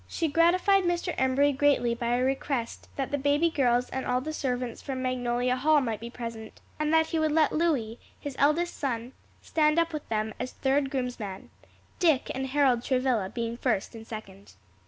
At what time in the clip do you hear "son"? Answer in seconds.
8.75-9.11